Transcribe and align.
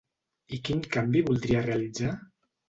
I 0.57 0.57
quin 0.69 0.81
canvi 0.95 1.21
voldria 1.27 1.63
realitzar? 1.67 2.17